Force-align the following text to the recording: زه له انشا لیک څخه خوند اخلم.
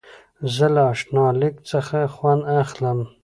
زه 0.55 0.65
له 0.75 0.83
انشا 0.91 1.25
لیک 1.39 1.55
څخه 1.71 1.97
خوند 2.15 2.41
اخلم. 2.61 2.99